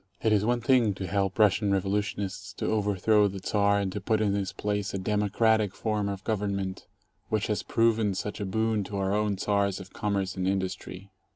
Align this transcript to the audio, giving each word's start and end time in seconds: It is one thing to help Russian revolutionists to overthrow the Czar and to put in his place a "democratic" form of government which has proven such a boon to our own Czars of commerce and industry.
It 0.23 0.33
is 0.33 0.43
one 0.43 0.61
thing 0.61 0.95
to 0.95 1.05
help 1.05 1.37
Russian 1.37 1.71
revolutionists 1.71 2.53
to 2.53 2.65
overthrow 2.65 3.27
the 3.27 3.37
Czar 3.37 3.77
and 3.77 3.91
to 3.91 4.01
put 4.01 4.19
in 4.19 4.33
his 4.33 4.51
place 4.51 4.95
a 4.95 4.97
"democratic" 4.97 5.75
form 5.75 6.09
of 6.09 6.23
government 6.23 6.87
which 7.29 7.45
has 7.45 7.61
proven 7.61 8.15
such 8.15 8.39
a 8.39 8.45
boon 8.47 8.83
to 8.85 8.97
our 8.97 9.13
own 9.13 9.37
Czars 9.37 9.79
of 9.79 9.93
commerce 9.93 10.35
and 10.35 10.47
industry. 10.47 11.11